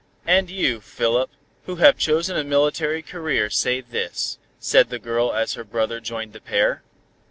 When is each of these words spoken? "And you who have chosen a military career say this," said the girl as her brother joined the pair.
"And 0.25 0.49
you 0.49 0.79
who 1.67 1.75
have 1.75 1.95
chosen 1.95 2.35
a 2.35 2.43
military 2.43 3.03
career 3.03 3.51
say 3.51 3.81
this," 3.81 4.39
said 4.59 4.89
the 4.89 4.97
girl 4.97 5.31
as 5.31 5.53
her 5.53 5.63
brother 5.63 5.99
joined 5.99 6.33
the 6.33 6.41
pair. 6.41 6.81